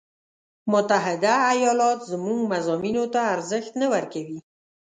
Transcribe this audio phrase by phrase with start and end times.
[0.71, 4.39] متحده ایالات زموږ مضامینو ته ارزش نه ورکوي.